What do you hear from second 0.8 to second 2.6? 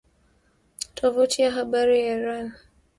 Tovuti ya habari ya Iran